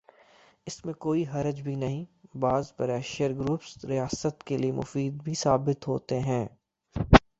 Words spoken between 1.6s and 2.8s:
بھی نہیں، بعض